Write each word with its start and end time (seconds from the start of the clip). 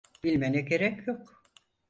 Bilmene 0.23 0.61
gerek 0.61 1.07
yok. 1.07 1.43